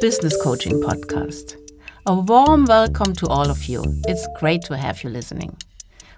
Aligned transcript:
Business 0.00 0.36
Coaching 0.42 0.80
Podcast. 0.80 1.56
A 2.06 2.14
warm 2.14 2.64
welcome 2.64 3.12
to 3.14 3.26
all 3.26 3.50
of 3.50 3.64
you. 3.64 3.84
It's 4.08 4.26
great 4.38 4.62
to 4.62 4.76
have 4.76 5.04
you 5.04 5.10
listening. 5.10 5.56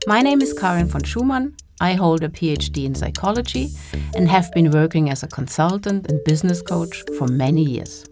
My 0.07 0.23
name 0.23 0.41
is 0.41 0.53
Karin 0.53 0.87
von 0.87 1.03
Schumann. 1.03 1.55
I 1.81 1.95
hold 1.95 2.23
a 2.23 2.29
PhD 2.29 2.85
in 2.85 2.95
psychology 2.95 3.71
and 4.15 4.29
have 4.29 4.51
been 4.53 4.71
working 4.71 5.11
as 5.11 5.23
a 5.23 5.27
consultant 5.27 6.11
and 6.11 6.23
business 6.25 6.63
coach 6.63 7.03
for 7.19 7.27
many 7.27 7.63
years. 7.63 8.07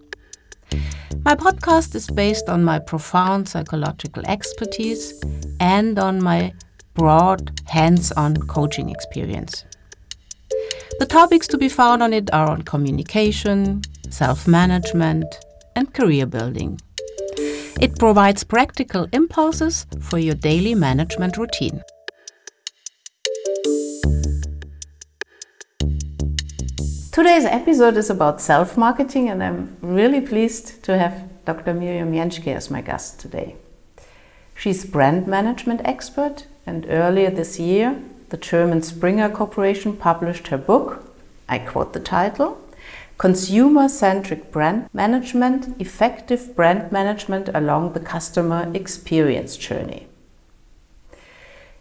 My 1.24 1.34
podcast 1.34 1.94
is 1.94 2.08
based 2.08 2.48
on 2.48 2.64
my 2.64 2.78
profound 2.78 3.48
psychological 3.48 4.24
expertise 4.26 5.22
and 5.60 5.98
on 5.98 6.22
my 6.22 6.52
broad 6.94 7.60
hands 7.68 8.12
on 8.12 8.36
coaching 8.36 8.90
experience. 8.90 9.64
The 10.98 11.06
topics 11.06 11.46
to 11.48 11.58
be 11.58 11.68
found 11.68 12.02
on 12.02 12.12
it 12.12 12.32
are 12.32 12.50
on 12.50 12.62
communication, 12.62 13.82
self 14.10 14.46
management, 14.46 15.24
and 15.76 15.92
career 15.92 16.26
building. 16.26 16.78
It 17.80 17.98
provides 17.98 18.44
practical 18.44 19.08
impulses 19.12 19.86
for 20.00 20.18
your 20.18 20.34
daily 20.34 20.74
management 20.74 21.36
routine. 21.36 21.82
Today's 27.12 27.44
episode 27.44 27.96
is 27.96 28.08
about 28.08 28.40
self 28.40 28.78
marketing, 28.78 29.28
and 29.28 29.42
I'm 29.42 29.76
really 29.82 30.20
pleased 30.20 30.82
to 30.84 30.96
have 30.96 31.28
Dr. 31.44 31.74
Miriam 31.74 32.12
Jenschke 32.12 32.54
as 32.54 32.70
my 32.70 32.80
guest 32.80 33.20
today. 33.20 33.56
She's 34.54 34.84
brand 34.84 35.26
management 35.26 35.80
expert, 35.84 36.46
and 36.64 36.86
earlier 36.88 37.30
this 37.30 37.58
year, 37.58 38.00
the 38.30 38.36
German 38.36 38.80
Springer 38.82 39.28
Corporation 39.28 39.96
published 39.96 40.48
her 40.48 40.56
book. 40.56 41.02
I 41.48 41.58
quote 41.58 41.92
the 41.92 42.00
title 42.00 42.58
Consumer 43.22 43.88
centric 43.88 44.50
brand 44.50 44.88
management, 44.92 45.80
effective 45.80 46.56
brand 46.56 46.90
management 46.90 47.48
along 47.54 47.92
the 47.92 48.00
customer 48.00 48.68
experience 48.74 49.56
journey. 49.56 50.08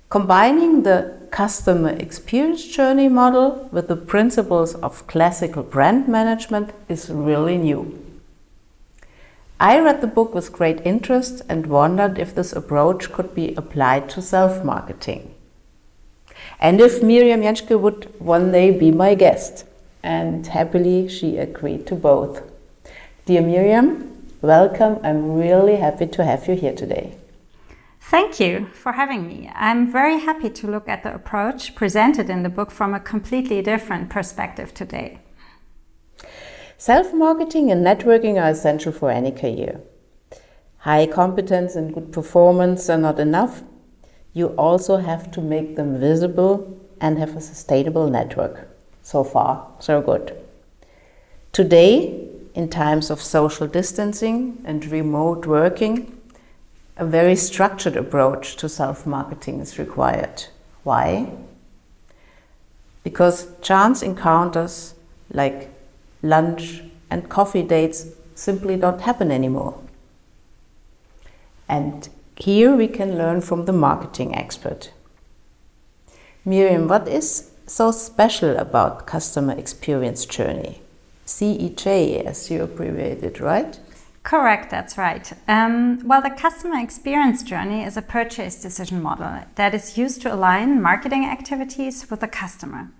Combining 0.09 0.83
the 0.83 1.17
customer 1.31 1.89
experience 1.97 2.67
journey 2.67 3.09
model 3.09 3.67
with 3.71 3.87
the 3.87 3.95
principles 3.95 4.75
of 4.75 5.07
classical 5.07 5.63
brand 5.63 6.07
management 6.07 6.73
is 6.87 7.09
really 7.09 7.57
new. 7.57 7.99
I 9.59 9.79
read 9.79 10.01
the 10.01 10.13
book 10.15 10.35
with 10.35 10.53
great 10.53 10.79
interest 10.85 11.41
and 11.49 11.65
wondered 11.65 12.19
if 12.19 12.35
this 12.35 12.53
approach 12.53 13.11
could 13.11 13.33
be 13.33 13.55
applied 13.55 14.09
to 14.09 14.21
self 14.21 14.63
marketing. 14.63 15.33
And 16.59 16.79
if 16.79 17.01
Miriam 17.01 17.41
Jenschke 17.41 17.81
would 17.81 18.13
one 18.19 18.51
day 18.51 18.69
be 18.69 18.91
my 18.91 19.15
guest 19.15 19.65
and 20.03 20.47
happily 20.47 21.07
she 21.07 21.37
agreed 21.37 21.85
to 21.87 21.95
both. 21.95 22.41
Dear 23.25 23.41
Miriam, 23.41 24.25
welcome. 24.41 24.99
I'm 25.03 25.37
really 25.37 25.75
happy 25.75 26.07
to 26.07 26.25
have 26.25 26.47
you 26.47 26.55
here 26.55 26.75
today. 26.75 27.17
Thank 27.99 28.39
you 28.39 28.67
for 28.73 28.93
having 28.93 29.27
me. 29.27 29.49
I'm 29.55 29.91
very 29.91 30.19
happy 30.19 30.49
to 30.49 30.67
look 30.67 30.89
at 30.89 31.03
the 31.03 31.13
approach 31.13 31.75
presented 31.75 32.29
in 32.29 32.43
the 32.43 32.49
book 32.49 32.71
from 32.71 32.93
a 32.93 32.99
completely 32.99 33.61
different 33.61 34.09
perspective 34.09 34.73
today. 34.73 35.19
Self 36.77 37.13
marketing 37.13 37.71
and 37.71 37.85
networking 37.85 38.41
are 38.41 38.49
essential 38.49 38.91
for 38.91 39.11
any 39.11 39.31
career. 39.31 39.81
High 40.79 41.05
competence 41.05 41.75
and 41.75 41.93
good 41.93 42.11
performance 42.11 42.89
are 42.89 42.97
not 42.97 43.19
enough. 43.19 43.63
You 44.33 44.47
also 44.57 44.97
have 44.97 45.29
to 45.31 45.41
make 45.41 45.75
them 45.75 45.99
visible 45.99 46.81
and 46.99 47.19
have 47.19 47.35
a 47.37 47.41
sustainable 47.41 48.09
network. 48.09 48.70
So 49.03 49.23
far, 49.23 49.67
so 49.79 50.01
good. 50.01 50.37
Today, 51.51 52.29
in 52.53 52.69
times 52.69 53.09
of 53.09 53.21
social 53.21 53.67
distancing 53.67 54.61
and 54.65 54.85
remote 54.85 55.45
working, 55.45 56.17
a 56.97 57.05
very 57.05 57.35
structured 57.35 57.95
approach 57.95 58.55
to 58.57 58.69
self 58.69 59.05
marketing 59.05 59.59
is 59.59 59.79
required. 59.79 60.45
Why? 60.83 61.31
Because 63.03 63.47
chance 63.61 64.03
encounters 64.03 64.95
like 65.31 65.69
lunch 66.21 66.83
and 67.09 67.29
coffee 67.29 67.63
dates 67.63 68.07
simply 68.35 68.77
don't 68.77 69.01
happen 69.01 69.31
anymore. 69.31 69.79
And 71.67 72.09
here 72.35 72.75
we 72.75 72.87
can 72.87 73.17
learn 73.17 73.41
from 73.41 73.65
the 73.65 73.73
marketing 73.73 74.35
expert. 74.35 74.91
Miriam, 76.43 76.87
what 76.87 77.07
is 77.07 77.50
so 77.71 77.89
special 77.89 78.57
about 78.57 79.07
customer 79.07 79.57
experience 79.57 80.25
journey? 80.25 80.81
CEJ, 81.25 82.25
as 82.25 82.51
you 82.51 82.63
abbreviated, 82.63 83.39
right? 83.39 83.79
Correct, 84.23 84.69
that's 84.69 84.97
right. 84.97 85.31
Um, 85.47 86.01
well, 86.05 86.21
the 86.21 86.29
customer 86.31 86.79
experience 86.79 87.41
journey 87.43 87.83
is 87.83 87.95
a 87.95 88.01
purchase 88.01 88.61
decision 88.61 89.01
model 89.01 89.45
that 89.55 89.73
is 89.73 89.97
used 89.97 90.21
to 90.23 90.33
align 90.33 90.81
marketing 90.81 91.25
activities 91.25 92.11
with 92.11 92.19
the 92.19 92.27
customer. 92.27 92.91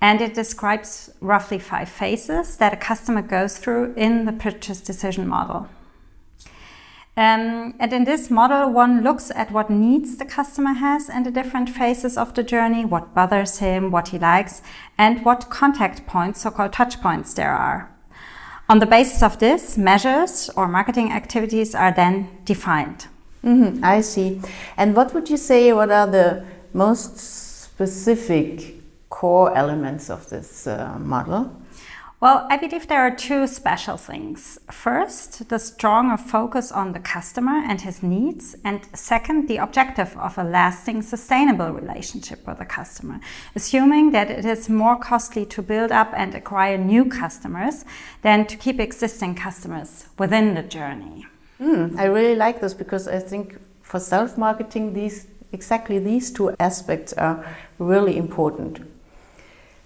And 0.00 0.20
it 0.20 0.34
describes 0.34 1.10
roughly 1.20 1.58
five 1.58 1.88
phases 1.88 2.56
that 2.58 2.72
a 2.72 2.76
customer 2.76 3.22
goes 3.22 3.58
through 3.58 3.92
in 3.96 4.24
the 4.24 4.32
purchase 4.32 4.80
decision 4.80 5.26
model. 5.26 5.68
Um, 7.14 7.74
and 7.78 7.92
in 7.92 8.04
this 8.04 8.30
model, 8.30 8.72
one 8.72 9.02
looks 9.02 9.30
at 9.30 9.52
what 9.52 9.68
needs 9.68 10.16
the 10.16 10.24
customer 10.24 10.72
has 10.72 11.10
in 11.10 11.24
the 11.24 11.30
different 11.30 11.68
phases 11.68 12.16
of 12.16 12.32
the 12.32 12.42
journey, 12.42 12.86
what 12.86 13.14
bothers 13.14 13.58
him, 13.58 13.90
what 13.90 14.08
he 14.08 14.18
likes, 14.18 14.62
and 14.96 15.22
what 15.22 15.50
contact 15.50 16.06
points, 16.06 16.40
so-called 16.40 16.72
touch 16.72 17.02
points 17.02 17.34
there 17.34 17.52
are. 17.52 17.90
On 18.68 18.78
the 18.78 18.86
basis 18.86 19.22
of 19.22 19.38
this, 19.40 19.76
measures 19.76 20.48
or 20.56 20.66
marketing 20.66 21.12
activities 21.12 21.74
are 21.74 21.92
then 21.92 22.30
defined. 22.46 23.08
Mm-hmm, 23.44 23.84
I 23.84 24.00
see. 24.00 24.40
And 24.78 24.96
what 24.96 25.12
would 25.12 25.28
you 25.28 25.36
say, 25.36 25.70
what 25.74 25.90
are 25.90 26.06
the 26.06 26.46
most 26.72 27.18
specific 27.18 28.76
core 29.10 29.54
elements 29.54 30.08
of 30.08 30.30
this 30.30 30.66
uh, 30.66 30.96
model? 30.98 31.54
Well, 32.22 32.46
I 32.48 32.56
believe 32.56 32.86
there 32.86 33.00
are 33.00 33.10
two 33.10 33.48
special 33.48 33.96
things. 33.96 34.56
First, 34.70 35.48
the 35.48 35.58
stronger 35.58 36.16
focus 36.16 36.70
on 36.70 36.92
the 36.92 37.00
customer 37.00 37.60
and 37.68 37.80
his 37.80 38.00
needs, 38.00 38.54
and 38.62 38.80
second, 38.94 39.48
the 39.48 39.56
objective 39.56 40.16
of 40.16 40.38
a 40.38 40.44
lasting, 40.44 41.02
sustainable 41.02 41.70
relationship 41.72 42.46
with 42.46 42.58
the 42.58 42.64
customer, 42.64 43.18
assuming 43.56 44.12
that 44.12 44.30
it 44.30 44.44
is 44.44 44.68
more 44.68 44.96
costly 44.96 45.44
to 45.46 45.62
build 45.62 45.90
up 45.90 46.12
and 46.16 46.32
acquire 46.36 46.78
new 46.78 47.06
customers 47.06 47.84
than 48.22 48.46
to 48.46 48.56
keep 48.56 48.78
existing 48.78 49.34
customers 49.34 50.06
within 50.16 50.54
the 50.54 50.62
journey. 50.62 51.26
Mm, 51.60 51.98
I 51.98 52.04
really 52.04 52.36
like 52.36 52.60
this 52.60 52.72
because 52.72 53.08
I 53.08 53.18
think 53.18 53.58
for 53.82 53.98
self 53.98 54.38
marketing, 54.38 54.94
these 54.94 55.26
exactly 55.50 55.98
these 55.98 56.30
two 56.30 56.54
aspects 56.60 57.12
are 57.14 57.44
really 57.80 58.16
important. 58.16 58.78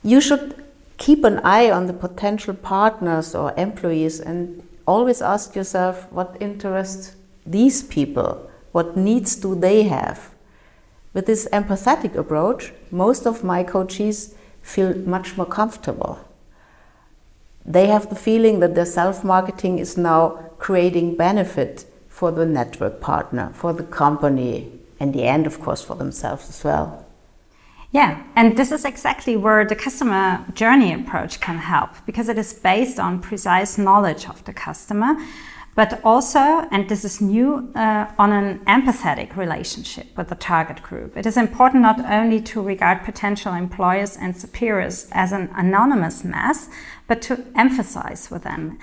You 0.03 0.21
should 0.21 0.66
keep 0.99 1.25
an 1.25 1.39
eye 1.41 1.71
on 1.71 1.87
the 1.87 1.93
potential 1.93 2.55
partners 2.55 3.35
or 3.35 3.53
employees 3.57 4.21
and 4.21 4.67
always 4.87 5.21
ask 5.21 5.55
yourself 5.55 6.11
what 6.11 6.37
interests 6.41 7.17
these 7.45 7.83
people, 7.83 8.51
what 8.73 8.97
needs 8.97 9.37
do 9.37 9.55
they 9.55 9.85
have. 9.85 10.31
With 11.13 11.27
this 11.27 11.49
empathetic 11.53 12.15
approach, 12.15 12.73
most 12.91 13.27
of 13.27 13.45
my 13.45 13.63
coaches 13.63 14.35
feel 14.63 14.95
much 14.95 15.37
more 15.37 15.47
comfortable. 15.47 16.19
They 17.65 17.87
have 17.87 18.09
the 18.09 18.17
feeling 18.17 18.61
that 18.61 18.75
their 18.75 18.87
self 18.87 19.25
marketing 19.25 19.79
is 19.79 19.97
now 19.97 20.51
creating 20.59 21.17
benefit 21.17 21.85
for 22.09 22.31
the 22.31 22.47
network 22.47 23.01
partner, 23.01 23.51
for 23.55 23.73
the 23.73 23.83
company, 23.83 24.73
and 25.01 25.13
the 25.13 25.25
end, 25.25 25.47
of 25.47 25.61
course, 25.61 25.83
for 25.83 25.97
themselves 25.97 26.49
as 26.49 26.65
well. 26.65 27.05
Yeah, 27.97 28.23
and 28.37 28.59
this 28.59 28.73
is 28.73 28.85
exactly 28.85 29.39
where 29.39 29.65
the 29.65 29.75
customer 29.75 30.45
journey 30.53 30.93
approach 30.93 31.41
can 31.41 31.57
help 31.57 31.93
because 32.05 32.29
it 32.29 32.37
is 32.37 32.53
based 32.53 32.99
on 33.01 33.23
precise 33.23 33.79
knowledge 33.79 34.29
of 34.29 34.45
the 34.45 34.53
customer, 34.53 35.17
but 35.75 35.99
also, 36.05 36.69
and 36.71 36.91
this 36.91 37.07
is 37.07 37.23
new, 37.23 37.73
uh, 37.75 38.05
on 38.19 38.33
an 38.33 38.59
empathetic 38.67 39.35
relationship 39.35 40.09
with 40.15 40.29
the 40.29 40.35
target 40.35 40.83
group. 40.83 41.17
It 41.17 41.25
is 41.25 41.39
important 41.39 41.81
not 41.81 41.99
only 42.05 42.39
to 42.43 42.61
regard 42.61 43.03
potential 43.03 43.55
employers 43.55 44.15
and 44.15 44.37
superiors 44.37 45.09
as 45.13 45.33
an 45.33 45.49
anonymous 45.57 46.23
mass, 46.23 46.69
but 47.07 47.23
to 47.23 47.47
emphasize 47.55 48.31
with 48.31 48.43
them. 48.43 48.79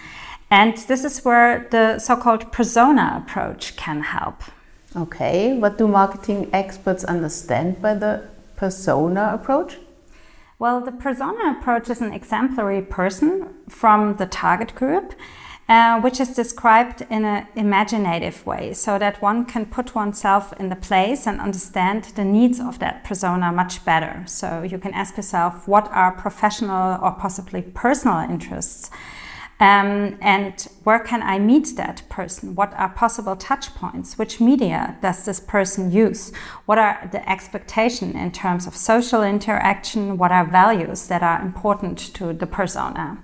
And 0.50 0.76
this 0.88 1.04
is 1.04 1.24
where 1.24 1.68
the 1.70 2.00
so 2.00 2.16
called 2.16 2.52
persona 2.52 3.24
approach 3.24 3.76
can 3.76 4.02
help. 4.02 4.42
Okay, 4.96 5.56
what 5.56 5.78
do 5.78 5.88
marketing 5.88 6.50
experts 6.52 7.04
understand 7.04 7.80
by 7.80 7.94
the 7.94 8.33
persona 8.63 9.31
approach? 9.33 9.77
Well, 10.57 10.80
the 10.80 10.94
persona 10.94 11.44
approach 11.51 11.89
is 11.89 12.00
an 12.00 12.13
exemplary 12.13 12.81
person 12.81 13.30
from 13.68 14.15
the 14.15 14.25
target 14.25 14.74
group, 14.74 15.13
uh, 15.68 16.00
which 16.00 16.21
is 16.21 16.30
described 16.33 17.06
in 17.10 17.25
an 17.25 17.48
imaginative 17.57 18.45
way 18.45 18.71
so 18.71 18.98
that 19.00 19.21
one 19.21 19.44
can 19.44 19.65
put 19.65 19.95
oneself 19.95 20.54
in 20.62 20.69
the 20.69 20.77
place 20.77 21.27
and 21.27 21.42
understand 21.42 22.06
the 22.15 22.24
needs 22.24 22.62
of 22.62 22.80
that 22.80 23.04
persona 23.04 23.51
much 23.51 23.83
better. 23.83 24.24
So 24.27 24.48
you 24.71 24.77
can 24.77 24.94
ask 24.94 25.18
yourself 25.18 25.68
what 25.68 25.92
are 25.92 26.13
professional 26.13 26.98
or 27.04 27.12
possibly 27.12 27.62
personal 27.62 28.19
interests. 28.19 28.89
Um, 29.63 30.18
and 30.19 30.68
where 30.83 31.00
can 31.00 31.24
I 31.24 31.39
meet 31.39 31.77
that 31.77 32.04
person? 32.10 32.54
What 32.54 32.74
are 32.74 32.89
possible 32.89 33.38
touch 33.38 33.74
points? 33.74 34.18
Which 34.18 34.42
media 34.42 34.98
does 35.01 35.24
this 35.24 35.39
person 35.39 35.89
use? 35.89 36.33
What 36.65 36.77
are 36.77 37.07
the 37.10 37.21
expectations 37.30 38.13
in 38.13 38.33
terms 38.33 38.68
of 38.68 38.75
social 38.75 39.24
interaction? 39.24 40.18
What 40.18 40.33
are 40.33 40.45
values 40.45 41.07
that 41.07 41.24
are 41.24 41.42
important 41.42 41.98
to 42.15 42.33
the 42.33 42.45
persona? 42.45 43.24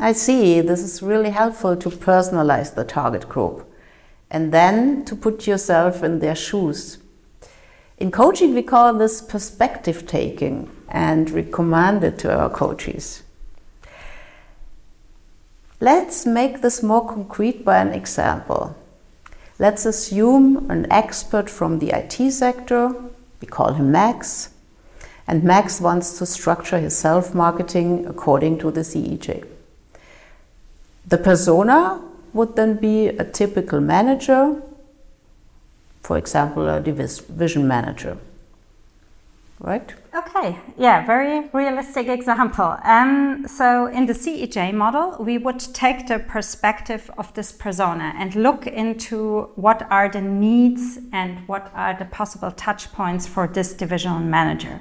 I 0.00 0.12
see. 0.12 0.62
This 0.62 0.80
is 0.80 1.02
really 1.02 1.28
helpful 1.28 1.76
to 1.76 1.90
personalize 1.90 2.74
the 2.74 2.84
target 2.84 3.28
group 3.28 3.70
and 4.30 4.50
then 4.50 5.04
to 5.04 5.14
put 5.14 5.46
yourself 5.46 6.02
in 6.02 6.20
their 6.20 6.34
shoes. 6.34 6.96
In 7.98 8.10
coaching, 8.10 8.54
we 8.54 8.62
call 8.62 8.94
this 8.94 9.20
perspective 9.20 10.06
taking 10.06 10.70
and 10.88 11.28
recommend 11.28 12.02
it 12.02 12.18
to 12.20 12.34
our 12.34 12.48
coaches. 12.48 13.24
Let's 15.80 16.24
make 16.24 16.62
this 16.62 16.82
more 16.82 17.06
concrete 17.06 17.62
by 17.62 17.76
an 17.78 17.92
example. 17.92 18.74
Let's 19.58 19.84
assume 19.84 20.70
an 20.70 20.90
expert 20.90 21.50
from 21.50 21.80
the 21.80 21.90
IT 21.90 22.30
sector, 22.32 22.94
we 23.42 23.46
call 23.46 23.74
him 23.74 23.92
Max, 23.92 24.54
and 25.26 25.44
Max 25.44 25.78
wants 25.78 26.18
to 26.18 26.24
structure 26.24 26.78
his 26.78 26.96
self 26.96 27.34
marketing 27.34 28.06
according 28.06 28.58
to 28.60 28.70
the 28.70 28.80
CEJ. 28.80 29.46
The 31.06 31.18
persona 31.18 32.00
would 32.32 32.56
then 32.56 32.76
be 32.76 33.08
a 33.08 33.24
typical 33.24 33.80
manager, 33.80 34.62
for 36.00 36.16
example, 36.16 36.68
a 36.68 36.80
division 36.80 37.68
manager. 37.68 38.16
Right? 39.58 39.94
Okay, 40.14 40.58
yeah, 40.76 41.06
very 41.06 41.48
realistic 41.54 42.08
example. 42.08 42.76
Um, 42.84 43.46
so, 43.48 43.86
in 43.86 44.04
the 44.04 44.12
CEJ 44.12 44.74
model, 44.74 45.16
we 45.18 45.38
would 45.38 45.60
take 45.72 46.08
the 46.08 46.18
perspective 46.18 47.10
of 47.16 47.32
this 47.32 47.52
persona 47.52 48.12
and 48.18 48.34
look 48.34 48.66
into 48.66 49.48
what 49.54 49.86
are 49.90 50.10
the 50.10 50.20
needs 50.20 50.98
and 51.10 51.48
what 51.48 51.72
are 51.74 51.96
the 51.98 52.04
possible 52.04 52.50
touch 52.50 52.92
points 52.92 53.26
for 53.26 53.48
this 53.48 53.72
divisional 53.72 54.20
manager. 54.20 54.80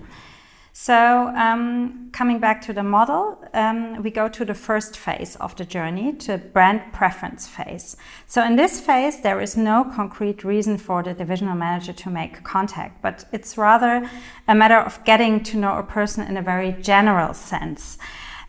So, 0.78 1.30
um, 1.38 2.10
coming 2.12 2.40
back 2.40 2.62
to 2.64 2.74
the 2.74 2.84
model, 2.84 3.42
um, 3.54 4.04
we 4.04 4.12
go 4.12 4.28
to 4.28 4.44
the 4.44 4.54
first 4.54 4.98
phase 4.98 5.38
of 5.38 5.56
the 5.56 5.64
journey, 5.64 6.12
to 6.28 6.38
brand 6.38 6.92
preference 6.92 7.48
phase. 7.48 7.96
So, 8.28 8.44
in 8.44 8.58
this 8.58 8.82
phase, 8.82 9.22
there 9.22 9.40
is 9.40 9.56
no 9.56 9.86
concrete 9.86 10.44
reason 10.44 10.78
for 10.78 11.02
the 11.02 11.14
divisional 11.14 11.56
manager 11.56 11.94
to 11.94 12.10
make 12.10 12.44
contact, 12.44 13.02
but 13.02 13.24
it's 13.32 13.58
rather 13.58 14.10
a 14.50 14.54
matter 14.54 14.78
of 14.78 15.02
getting 15.06 15.42
to 15.44 15.58
know 15.58 15.78
a 15.78 15.84
person 15.84 16.28
in 16.28 16.36
a 16.36 16.42
very 16.42 16.74
general 16.74 17.34
sense. 17.34 17.98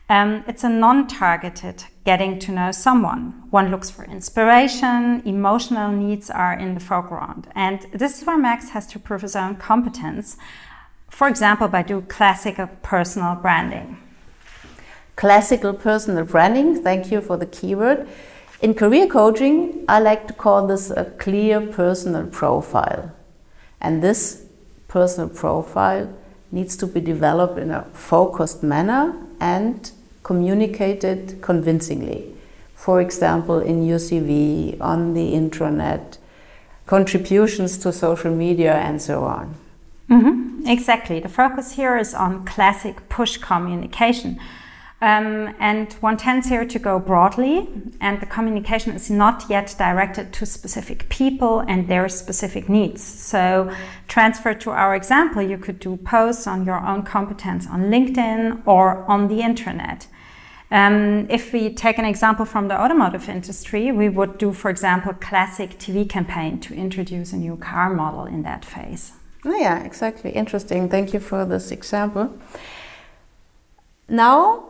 Um, 0.09 0.43
it's 0.49 0.65
a 0.65 0.69
non 0.69 1.07
targeted 1.07 1.85
getting 2.05 2.41
to 2.41 2.51
know 2.51 2.73
someone. 2.73 3.45
One 3.51 3.71
looks 3.71 3.89
for 3.89 4.05
inspiration, 4.05 5.23
emotional 5.25 5.93
needs 5.93 6.29
are 6.29 6.59
in 6.59 6.75
the 6.75 6.81
foreground. 6.81 7.47
And 7.55 7.87
this 7.93 8.19
is 8.21 8.27
where 8.27 8.37
Max 8.37 8.71
has 8.71 8.89
to 8.89 8.99
prove 8.99 9.23
his 9.23 9.37
own 9.37 9.55
competence 9.55 10.37
for 11.09 11.29
example, 11.29 11.69
by 11.69 11.83
doing 11.83 12.07
classical 12.07 12.69
personal 12.83 13.35
branding. 13.37 13.97
Classical 15.17 15.73
personal 15.73 16.25
branding, 16.25 16.83
thank 16.83 17.11
you 17.11 17.21
for 17.21 17.37
the 17.37 17.47
keyword. 17.47 18.07
In 18.61 18.75
career 18.75 19.07
coaching, 19.07 19.85
I 19.89 19.99
like 20.01 20.27
to 20.29 20.35
call 20.35 20.67
this 20.67 20.91
a 20.91 21.05
clear 21.19 21.61
personal 21.61 22.27
profile. 22.27 23.13
And 23.81 24.03
this 24.03 24.47
personal 24.89 25.29
profile 25.29 26.13
needs 26.51 26.77
to 26.79 26.87
be 26.87 27.01
developed 27.01 27.59
in 27.59 27.71
a 27.71 27.85
focused 27.93 28.63
manner 28.63 29.15
and 29.41 29.91
communicated 30.23 31.41
convincingly. 31.43 32.35
For 32.75 33.01
example, 33.01 33.61
in 33.61 33.87
your 33.87 33.99
CV, 33.99 34.81
on 34.81 35.15
the 35.15 35.33
intranet, 35.33 36.19
contributions 36.87 37.79
to 37.79 37.93
social 37.93 38.35
media, 38.35 38.75
and 38.75 39.01
so 39.01 39.25
on. 39.25 39.55
Mm-hmm. 40.11 40.46
Exactly. 40.65 41.21
The 41.21 41.29
focus 41.29 41.73
here 41.73 41.97
is 41.97 42.15
on 42.15 42.45
classic 42.45 43.09
push 43.09 43.37
communication. 43.37 44.39
Um, 45.03 45.55
and 45.61 45.93
one 45.95 46.17
tends 46.17 46.49
here 46.49 46.65
to 46.65 46.79
go 46.79 46.99
broadly, 46.99 47.69
and 48.01 48.19
the 48.19 48.25
communication 48.25 48.95
is 48.95 49.11
not 49.11 49.45
yet 49.51 49.75
directed 49.79 50.33
to 50.33 50.47
specific 50.47 51.11
people 51.11 51.61
and 51.61 51.87
their 51.87 52.09
specific 52.09 52.67
needs. 52.71 53.03
So, 53.03 53.71
transfer 54.09 54.55
to 54.55 54.71
our 54.71 54.97
example, 54.97 55.43
you 55.43 55.59
could 55.59 55.81
do 55.81 55.99
posts 55.99 56.47
on 56.47 56.65
your 56.65 56.81
own 56.81 57.03
competence 57.03 57.67
on 57.67 57.91
LinkedIn 57.91 58.63
or 58.67 59.05
on 59.05 59.29
the 59.29 59.43
internet. 59.43 60.07
Um, 60.71 61.27
if 61.29 61.53
we 61.53 61.75
take 61.75 61.99
an 61.99 62.07
example 62.07 62.47
from 62.47 62.69
the 62.69 62.81
automotive 62.81 63.29
industry, 63.29 63.93
we 63.93 64.09
would 64.09 64.39
do, 64.39 64.55
for 64.55 64.71
example, 64.71 65.13
classic 65.13 65.79
TV 65.79 66.09
campaign 66.09 66.59
to 66.61 66.75
introduce 66.75 67.35
a 67.35 67.37
new 67.37 67.57
car 67.57 67.91
model 67.93 68.25
in 68.25 68.43
that 68.45 68.65
phase. 68.65 69.13
Oh, 69.47 69.55
yeah, 69.55 69.85
exactly. 69.85 70.33
Interesting. 70.33 70.89
Thank 70.89 71.15
you 71.15 71.21
for 71.21 71.45
this 71.45 71.71
example. 71.71 72.37
Now, 74.09 74.65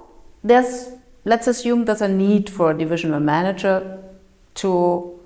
there's 0.44 0.90
let's 1.24 1.46
assume 1.46 1.86
there's 1.86 2.02
a 2.02 2.08
need 2.08 2.50
for 2.50 2.70
a 2.70 2.78
divisional 2.78 3.20
manager 3.20 3.98
to 4.56 5.18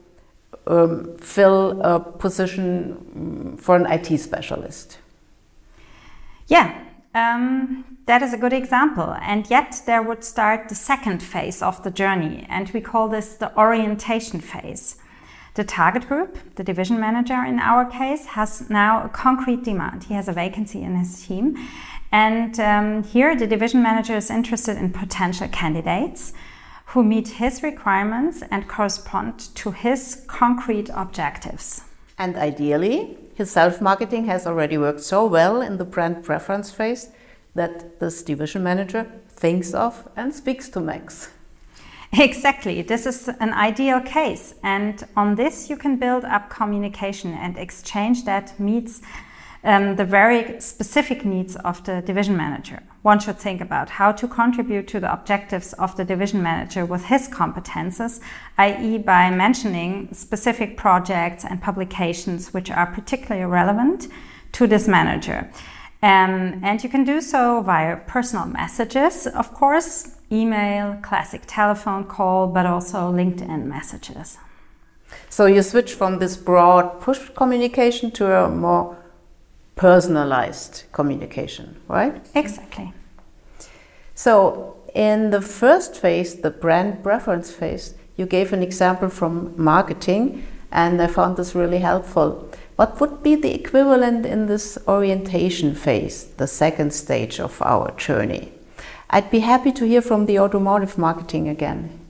um, 0.66 1.16
fill 1.18 1.80
a 1.82 1.98
position 1.98 3.56
mm, 3.56 3.60
for 3.60 3.76
an 3.76 3.86
IT 3.86 4.18
specialist. 4.18 4.98
Yeah, 6.46 6.84
um, 7.14 7.98
that 8.06 8.22
is 8.22 8.32
a 8.32 8.36
good 8.36 8.52
example. 8.52 9.16
And 9.20 9.50
yet, 9.50 9.82
there 9.84 10.02
would 10.02 10.22
start 10.22 10.68
the 10.68 10.76
second 10.76 11.22
phase 11.24 11.60
of 11.60 11.82
the 11.82 11.90
journey, 11.90 12.46
and 12.48 12.70
we 12.70 12.80
call 12.80 13.08
this 13.08 13.34
the 13.34 13.56
orientation 13.58 14.40
phase. 14.40 14.99
The 15.60 15.66
target 15.66 16.08
group, 16.08 16.38
the 16.54 16.64
division 16.64 16.98
manager 16.98 17.44
in 17.44 17.58
our 17.58 17.84
case, 17.84 18.24
has 18.28 18.70
now 18.70 19.04
a 19.04 19.10
concrete 19.10 19.62
demand. 19.62 20.04
He 20.04 20.14
has 20.14 20.26
a 20.26 20.32
vacancy 20.32 20.80
in 20.80 20.96
his 20.96 21.26
team. 21.26 21.54
And 22.10 22.58
um, 22.58 23.02
here, 23.02 23.36
the 23.36 23.46
division 23.46 23.82
manager 23.82 24.16
is 24.16 24.30
interested 24.30 24.78
in 24.78 24.90
potential 24.90 25.48
candidates 25.48 26.32
who 26.86 27.04
meet 27.04 27.28
his 27.42 27.62
requirements 27.62 28.42
and 28.50 28.68
correspond 28.68 29.54
to 29.56 29.72
his 29.72 30.24
concrete 30.28 30.88
objectives. 30.94 31.82
And 32.16 32.36
ideally, 32.36 33.18
his 33.34 33.50
self 33.50 33.82
marketing 33.82 34.24
has 34.28 34.46
already 34.46 34.78
worked 34.78 35.02
so 35.02 35.26
well 35.26 35.60
in 35.60 35.76
the 35.76 35.84
brand 35.84 36.24
preference 36.24 36.72
phase 36.72 37.10
that 37.54 38.00
this 38.00 38.22
division 38.22 38.62
manager 38.62 39.12
thinks 39.28 39.74
of 39.74 40.08
and 40.16 40.34
speaks 40.34 40.70
to 40.70 40.80
Max. 40.80 41.28
Exactly. 42.18 42.82
This 42.82 43.06
is 43.06 43.28
an 43.28 43.52
ideal 43.52 44.00
case. 44.00 44.54
And 44.64 45.06
on 45.16 45.36
this, 45.36 45.70
you 45.70 45.76
can 45.76 45.96
build 45.96 46.24
up 46.24 46.50
communication 46.50 47.34
and 47.34 47.56
exchange 47.56 48.24
that 48.24 48.58
meets 48.58 49.00
um, 49.62 49.96
the 49.96 50.04
very 50.04 50.60
specific 50.60 51.24
needs 51.24 51.54
of 51.56 51.84
the 51.84 52.00
division 52.00 52.36
manager. 52.36 52.82
One 53.02 53.20
should 53.20 53.38
think 53.38 53.60
about 53.60 53.90
how 53.90 54.10
to 54.12 54.26
contribute 54.26 54.88
to 54.88 55.00
the 55.00 55.12
objectives 55.12 55.72
of 55.74 55.96
the 55.96 56.04
division 56.04 56.42
manager 56.42 56.84
with 56.84 57.04
his 57.04 57.28
competences, 57.28 58.20
i.e., 58.58 58.98
by 58.98 59.30
mentioning 59.30 60.12
specific 60.12 60.76
projects 60.76 61.44
and 61.44 61.62
publications 61.62 62.52
which 62.52 62.70
are 62.70 62.86
particularly 62.86 63.46
relevant 63.46 64.08
to 64.52 64.66
this 64.66 64.88
manager. 64.88 65.50
Um, 66.02 66.60
and 66.64 66.82
you 66.82 66.88
can 66.88 67.04
do 67.04 67.20
so 67.20 67.60
via 67.60 67.96
personal 67.98 68.46
messages, 68.46 69.26
of 69.26 69.52
course, 69.52 70.16
email, 70.32 70.96
classic 71.02 71.42
telephone 71.46 72.04
call, 72.04 72.46
but 72.46 72.66
also 72.66 73.12
LinkedIn 73.12 73.64
messages. 73.64 74.38
So 75.28 75.46
you 75.46 75.62
switch 75.62 75.94
from 75.94 76.18
this 76.18 76.36
broad 76.36 77.00
push 77.00 77.28
communication 77.34 78.10
to 78.12 78.32
a 78.32 78.48
more 78.48 78.96
personalized 79.76 80.84
communication, 80.92 81.80
right? 81.88 82.24
Exactly. 82.34 82.92
So 84.14 84.76
in 84.94 85.30
the 85.30 85.40
first 85.40 85.96
phase, 85.96 86.36
the 86.36 86.50
brand 86.50 87.02
preference 87.02 87.50
phase, 87.50 87.94
you 88.16 88.26
gave 88.26 88.52
an 88.52 88.62
example 88.62 89.08
from 89.08 89.54
marketing, 89.56 90.46
and 90.70 91.00
I 91.00 91.06
found 91.06 91.36
this 91.36 91.54
really 91.54 91.78
helpful. 91.78 92.48
What 92.76 93.00
would 93.00 93.22
be 93.22 93.34
the 93.34 93.54
equivalent 93.54 94.26
in 94.26 94.46
this 94.46 94.78
orientation 94.86 95.74
phase, 95.74 96.24
the 96.36 96.46
second 96.46 96.92
stage 96.92 97.40
of 97.40 97.60
our 97.62 97.90
journey? 97.92 98.52
I'd 99.10 99.30
be 99.30 99.40
happy 99.40 99.72
to 99.72 99.84
hear 99.84 100.02
from 100.02 100.26
the 100.26 100.38
automotive 100.38 100.96
marketing 100.96 101.48
again. 101.48 102.00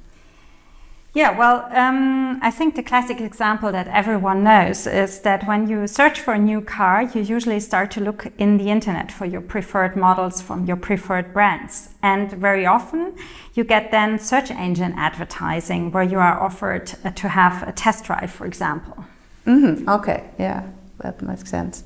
Yeah, 1.12 1.36
well, 1.36 1.66
um, 1.72 2.38
I 2.40 2.52
think 2.52 2.76
the 2.76 2.84
classic 2.84 3.20
example 3.20 3.72
that 3.72 3.88
everyone 3.88 4.44
knows 4.44 4.86
is 4.86 5.20
that 5.20 5.44
when 5.44 5.68
you 5.68 5.88
search 5.88 6.20
for 6.20 6.34
a 6.34 6.38
new 6.38 6.60
car, 6.60 7.02
you 7.02 7.22
usually 7.22 7.58
start 7.58 7.90
to 7.92 8.00
look 8.00 8.28
in 8.38 8.58
the 8.58 8.70
internet 8.70 9.10
for 9.10 9.26
your 9.26 9.40
preferred 9.40 9.96
models 9.96 10.40
from 10.40 10.66
your 10.66 10.76
preferred 10.76 11.32
brands. 11.32 11.88
And 12.00 12.30
very 12.30 12.64
often 12.64 13.16
you 13.54 13.64
get 13.64 13.90
then 13.90 14.20
search 14.20 14.52
engine 14.52 14.92
advertising 14.96 15.90
where 15.90 16.04
you 16.04 16.18
are 16.20 16.40
offered 16.40 16.92
uh, 17.04 17.10
to 17.10 17.28
have 17.28 17.66
a 17.66 17.72
test 17.72 18.04
drive, 18.04 18.30
for 18.30 18.46
example. 18.46 19.04
Mm-hmm. 19.46 19.88
Okay, 19.88 20.30
yeah, 20.38 20.68
that 20.98 21.20
makes 21.22 21.50
sense. 21.50 21.82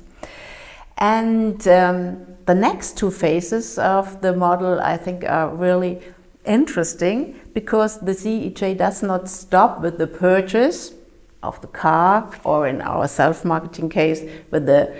And 0.97 1.67
um, 1.67 2.25
the 2.45 2.55
next 2.55 2.97
two 2.97 3.11
phases 3.11 3.77
of 3.77 4.21
the 4.21 4.33
model, 4.33 4.79
I 4.79 4.97
think, 4.97 5.23
are 5.23 5.49
really 5.49 6.01
interesting. 6.45 7.41
because 7.55 7.99
the 8.01 8.11
CEJ 8.11 8.77
does 8.77 9.01
not 9.01 9.29
stop 9.29 9.81
with 9.81 9.97
the 9.97 10.07
purchase 10.07 10.93
of 11.41 11.59
the 11.61 11.67
car, 11.67 12.29
or 12.43 12.67
in 12.67 12.81
our 12.81 13.07
self 13.07 13.45
marketing 13.45 13.89
case, 13.89 14.21
with 14.51 14.65
the 14.65 14.93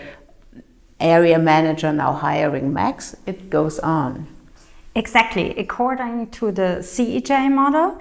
area 0.99 1.37
manager 1.37 1.91
now 1.91 2.13
hiring 2.13 2.73
Max, 2.73 3.15
it 3.25 3.49
goes 3.49 3.77
on. 3.79 4.27
Exactly. 4.95 5.53
According 5.57 6.31
to 6.31 6.51
the 6.51 6.77
CEJ 6.79 7.51
model, 7.51 7.99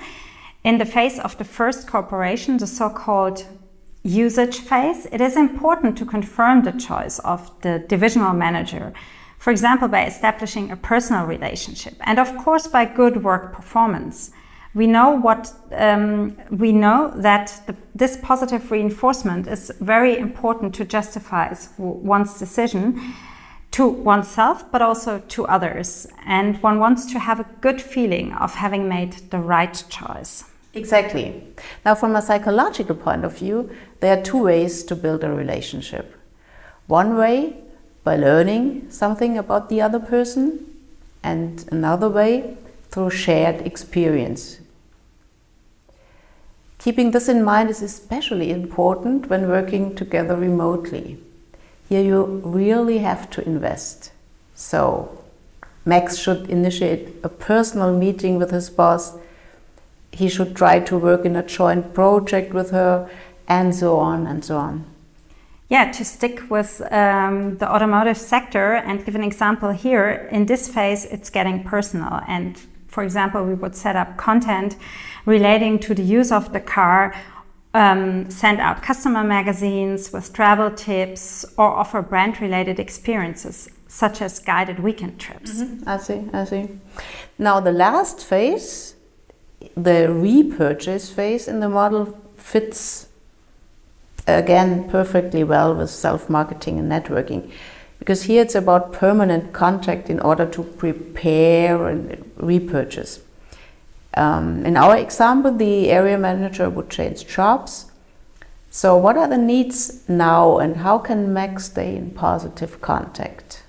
in 0.62 0.78
the 0.78 0.86
phase 0.86 1.18
of 1.18 1.36
the 1.38 1.44
first 1.44 1.88
corporation, 1.88 2.56
the 2.58 2.66
so 2.66 2.88
called 2.88 3.44
usage 4.04 4.58
phase, 4.58 5.06
it 5.06 5.20
is 5.20 5.36
important 5.36 5.98
to 5.98 6.04
confirm 6.04 6.62
the 6.62 6.72
choice 6.72 7.18
of 7.20 7.50
the 7.62 7.84
divisional 7.88 8.34
manager. 8.34 8.92
For 9.38 9.50
example, 9.50 9.88
by 9.88 10.06
establishing 10.06 10.70
a 10.70 10.76
personal 10.76 11.26
relationship 11.26 11.94
and, 12.00 12.18
of 12.18 12.36
course, 12.38 12.66
by 12.66 12.84
good 12.84 13.24
work 13.24 13.52
performance. 13.52 14.30
We 14.74 14.86
know 14.86 15.10
what 15.10 15.52
um, 15.72 16.36
we 16.50 16.72
know 16.72 17.12
that 17.16 17.62
the, 17.66 17.76
this 17.94 18.16
positive 18.22 18.70
reinforcement 18.70 19.46
is 19.46 19.70
very 19.80 20.18
important 20.18 20.74
to 20.76 20.84
justify 20.84 21.54
one's 21.78 22.38
decision 22.38 23.14
to 23.72 23.86
oneself, 23.86 24.70
but 24.72 24.82
also 24.82 25.20
to 25.28 25.46
others. 25.46 26.06
And 26.26 26.62
one 26.62 26.78
wants 26.78 27.06
to 27.12 27.18
have 27.18 27.40
a 27.40 27.46
good 27.60 27.80
feeling 27.80 28.32
of 28.32 28.54
having 28.54 28.88
made 28.88 29.12
the 29.30 29.38
right 29.38 29.84
choice. 29.88 30.44
Exactly. 30.74 31.42
Now, 31.84 31.94
from 31.94 32.16
a 32.16 32.22
psychological 32.22 32.96
point 32.96 33.24
of 33.24 33.38
view, 33.38 33.70
there 34.04 34.18
are 34.18 34.22
two 34.22 34.42
ways 34.42 34.84
to 34.84 34.94
build 34.94 35.24
a 35.24 35.32
relationship. 35.32 36.14
One 36.86 37.16
way, 37.16 37.56
by 38.04 38.16
learning 38.16 38.90
something 38.90 39.38
about 39.38 39.70
the 39.70 39.80
other 39.80 39.98
person, 39.98 40.66
and 41.22 41.66
another 41.72 42.10
way, 42.10 42.58
through 42.90 43.10
shared 43.10 43.66
experience. 43.66 44.60
Keeping 46.78 47.12
this 47.12 47.30
in 47.30 47.42
mind 47.42 47.70
is 47.70 47.80
especially 47.80 48.50
important 48.50 49.30
when 49.30 49.48
working 49.48 49.94
together 49.94 50.36
remotely. 50.36 51.16
Here 51.88 52.02
you 52.02 52.42
really 52.44 52.98
have 52.98 53.30
to 53.30 53.46
invest. 53.46 54.12
So, 54.54 55.24
Max 55.86 56.18
should 56.18 56.50
initiate 56.50 57.08
a 57.24 57.30
personal 57.30 57.96
meeting 57.96 58.38
with 58.38 58.50
his 58.50 58.68
boss 58.68 59.16
he 60.14 60.28
should 60.28 60.54
try 60.54 60.78
to 60.80 60.96
work 60.96 61.24
in 61.24 61.36
a 61.36 61.42
joint 61.42 61.92
project 61.92 62.54
with 62.54 62.70
her, 62.70 63.10
and 63.48 63.74
so 63.74 63.98
on 63.98 64.26
and 64.26 64.44
so 64.44 64.56
on. 64.56 64.84
Yeah, 65.68 65.90
to 65.92 66.04
stick 66.04 66.50
with 66.50 66.82
um, 66.92 67.56
the 67.58 67.70
automotive 67.70 68.18
sector 68.18 68.74
and 68.74 69.04
give 69.04 69.14
an 69.14 69.24
example 69.24 69.70
here, 69.70 70.28
in 70.30 70.46
this 70.46 70.68
phase 70.68 71.04
it's 71.06 71.30
getting 71.30 71.64
personal. 71.64 72.20
And 72.28 72.60
for 72.88 73.02
example, 73.02 73.44
we 73.44 73.54
would 73.54 73.74
set 73.74 73.96
up 73.96 74.16
content 74.16 74.76
relating 75.24 75.78
to 75.80 75.94
the 75.94 76.02
use 76.02 76.30
of 76.30 76.52
the 76.52 76.60
car, 76.60 77.14
um, 77.72 78.30
send 78.30 78.60
out 78.60 78.82
customer 78.82 79.24
magazines 79.24 80.12
with 80.12 80.32
travel 80.32 80.70
tips, 80.70 81.44
or 81.56 81.66
offer 81.66 82.02
brand 82.02 82.40
related 82.40 82.78
experiences 82.78 83.70
such 83.88 84.20
as 84.20 84.38
guided 84.38 84.80
weekend 84.80 85.18
trips. 85.18 85.60
Mm 85.60 85.66
-hmm. 85.66 85.94
I 85.94 85.98
see, 85.98 86.20
I 86.42 86.46
see. 86.46 86.68
Now, 87.36 87.60
the 87.60 87.72
last 87.72 88.24
phase 88.24 88.94
the 89.76 90.12
repurchase 90.12 91.10
phase 91.10 91.48
in 91.48 91.60
the 91.60 91.68
model 91.68 92.18
fits 92.36 93.08
again 94.26 94.88
perfectly 94.88 95.44
well 95.44 95.74
with 95.74 95.90
self 95.90 96.30
marketing 96.30 96.78
and 96.78 96.90
networking 96.90 97.50
because 97.98 98.24
here 98.24 98.42
it's 98.42 98.54
about 98.54 98.92
permanent 98.92 99.52
contact 99.52 100.10
in 100.10 100.20
order 100.20 100.44
to 100.44 100.62
prepare 100.62 101.88
and 101.88 102.30
repurchase. 102.36 103.20
Um, 104.14 104.64
in 104.66 104.76
our 104.76 104.96
example, 104.96 105.52
the 105.52 105.90
area 105.90 106.18
manager 106.18 106.68
would 106.68 106.90
change 106.90 107.26
jobs. 107.26 107.86
So, 108.70 108.96
what 108.96 109.16
are 109.16 109.28
the 109.28 109.38
needs 109.38 110.06
now, 110.08 110.58
and 110.58 110.78
how 110.78 110.98
can 110.98 111.32
Max 111.32 111.66
stay 111.66 111.96
in 111.96 112.10
positive 112.10 112.80
contact? 112.80 113.62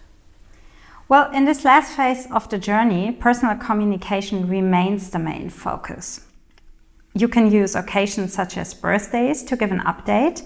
Well, 1.07 1.31
in 1.31 1.45
this 1.45 1.63
last 1.63 1.95
phase 1.95 2.27
of 2.31 2.49
the 2.49 2.57
journey, 2.57 3.11
personal 3.11 3.55
communication 3.55 4.47
remains 4.49 5.11
the 5.11 5.19
main 5.19 5.49
focus. 5.49 6.24
You 7.17 7.29
can 7.29 7.49
use 7.49 7.75
occasions 7.75 8.33
such 8.33 8.57
as 8.57 8.73
birthdays 8.73 9.41
to 9.43 9.55
give 9.55 9.71
an 9.71 9.79
update, 9.79 10.45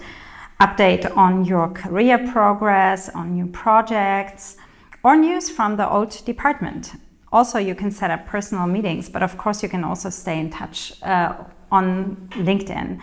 update 0.60 1.16
on 1.16 1.44
your 1.44 1.68
career 1.68 2.16
progress, 2.30 3.08
on 3.08 3.34
new 3.34 3.48
projects, 3.48 4.56
or 5.02 5.16
news 5.16 5.50
from 5.50 5.76
the 5.76 5.90
old 5.90 6.24
department. 6.24 6.92
Also, 7.32 7.58
you 7.58 7.74
can 7.74 7.90
set 7.90 8.12
up 8.12 8.24
personal 8.24 8.68
meetings, 8.68 9.08
but 9.08 9.20
of 9.20 9.36
course, 9.36 9.64
you 9.64 9.68
can 9.68 9.82
also 9.82 10.10
stay 10.10 10.38
in 10.38 10.48
touch 10.48 10.92
uh, 11.02 11.34
on 11.72 12.28
LinkedIn. 12.36 13.00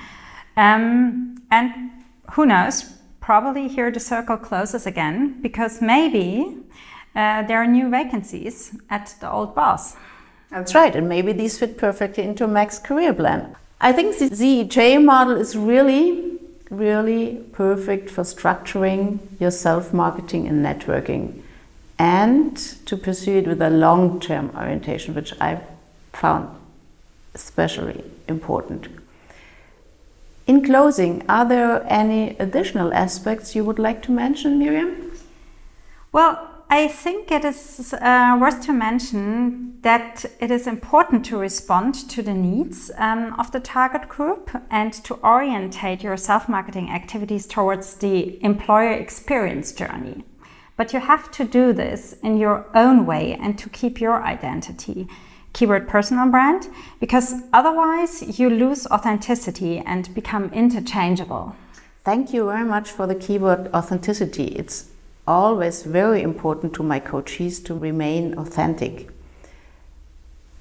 Um, 0.55 1.43
and 1.51 1.91
who 2.31 2.45
knows, 2.45 2.93
probably 3.19 3.67
here 3.67 3.91
the 3.91 3.99
circle 3.99 4.37
closes 4.37 4.85
again 4.85 5.41
because 5.41 5.81
maybe 5.81 6.57
uh, 7.15 7.41
there 7.43 7.57
are 7.57 7.67
new 7.67 7.89
vacancies 7.89 8.77
at 8.89 9.13
the 9.19 9.29
old 9.29 9.53
boss. 9.55 9.97
That's 10.49 10.73
right, 10.73 10.95
and 10.95 11.09
maybe 11.09 11.33
these 11.33 11.59
fit 11.59 11.77
perfectly 11.77 12.23
into 12.23 12.47
Max's 12.47 12.79
career 12.79 13.13
plan. 13.13 13.55
I 13.81 13.91
think 13.91 14.17
the 14.17 14.29
CEJ 14.29 15.03
model 15.03 15.35
is 15.35 15.55
really, 15.55 16.39
really 16.69 17.43
perfect 17.51 18.09
for 18.09 18.23
structuring 18.23 19.19
your 19.39 19.51
self 19.51 19.93
marketing 19.93 20.47
and 20.47 20.65
networking 20.65 21.41
and 21.99 22.55
to 22.85 22.95
pursue 22.95 23.37
it 23.37 23.47
with 23.47 23.61
a 23.61 23.69
long 23.69 24.19
term 24.19 24.51
orientation, 24.55 25.13
which 25.15 25.33
I 25.41 25.61
found 26.13 26.49
especially 27.33 28.03
important. 28.27 28.87
In 30.47 30.63
closing, 30.63 31.25
are 31.27 31.45
there 31.45 31.85
any 31.87 32.37
additional 32.37 32.93
aspects 32.93 33.55
you 33.55 33.63
would 33.63 33.79
like 33.79 34.01
to 34.03 34.11
mention, 34.11 34.57
Miriam? 34.57 35.11
Well, 36.11 36.46
I 36.69 36.89
think 36.89 37.31
it 37.31 37.45
is 37.45 37.93
uh, 37.93 38.37
worth 38.41 38.61
to 38.65 38.73
mention 38.73 39.79
that 39.83 40.25
it 40.41 40.51
is 40.51 40.67
important 40.67 41.23
to 41.27 41.37
respond 41.37 41.95
to 42.09 42.21
the 42.21 42.33
needs 42.33 42.91
um, 42.97 43.33
of 43.39 43.53
the 43.53 43.61
target 43.61 44.09
group 44.09 44.51
and 44.69 44.91
to 45.05 45.15
orientate 45.23 46.03
your 46.03 46.17
self 46.17 46.49
marketing 46.49 46.89
activities 46.89 47.47
towards 47.47 47.93
the 47.95 48.43
employer 48.43 48.91
experience 48.91 49.71
journey. 49.71 50.25
But 50.75 50.91
you 50.91 50.99
have 50.99 51.31
to 51.31 51.45
do 51.45 51.71
this 51.71 52.17
in 52.21 52.37
your 52.37 52.65
own 52.75 53.05
way 53.05 53.37
and 53.39 53.57
to 53.59 53.69
keep 53.69 54.01
your 54.01 54.21
identity. 54.21 55.07
Keyword 55.53 55.87
personal 55.87 56.29
brand, 56.29 56.67
because 56.99 57.43
otherwise 57.53 58.37
you 58.37 58.49
lose 58.49 58.85
authenticity 58.87 59.79
and 59.79 60.13
become 60.13 60.51
interchangeable. 60.51 61.55
Thank 62.03 62.33
you 62.33 62.45
very 62.45 62.65
much 62.65 62.91
for 62.91 63.07
the 63.07 63.15
keyword 63.15 63.69
authenticity. 63.73 64.47
It's 64.47 64.89
always 65.27 65.83
very 65.83 66.21
important 66.21 66.73
to 66.75 66.83
my 66.83 66.99
coaches 66.99 67.59
to 67.61 67.73
remain 67.73 68.37
authentic. 68.37 69.09